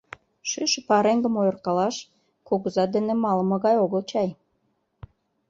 [0.49, 1.95] —Шӱйшӧ пареҥгым ойыркалаш—
[2.47, 4.29] кугызат дене малыме гай огыл чай?